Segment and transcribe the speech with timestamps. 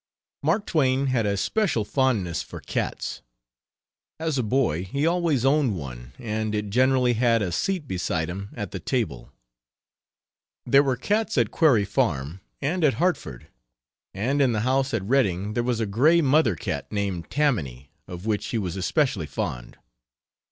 [0.41, 3.21] Mark Twain had a special fondness for cats.
[4.19, 8.49] As a boy he always owned one and it generally had a seat beside him
[8.55, 9.31] at the table.
[10.65, 13.49] There were cats at Quarry Farm and at Hartford,
[14.11, 18.25] and in the house at Redding there was a gray mother cat named Tammany, of
[18.25, 19.77] which he was especially fond.